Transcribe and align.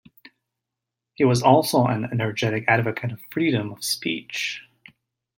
He 1.13 1.23
was 1.25 1.43
also 1.43 1.85
an 1.85 2.05
energetic 2.05 2.65
advocate 2.67 3.11
of 3.11 3.21
freedom 3.29 3.71
of 3.71 3.83
speech. 3.83 4.63